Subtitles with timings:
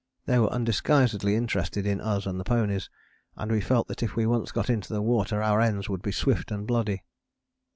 [0.25, 2.89] They were undisguisedly interested in us and the ponies,
[3.35, 6.11] and we felt that if we once got into the water our ends would be
[6.11, 7.03] swift and bloody.